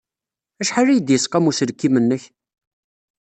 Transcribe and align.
Acḥal 0.61 0.87
ay 0.91 0.99
d-yesqam 1.01 1.49
uselkim-nnek? 1.49 2.23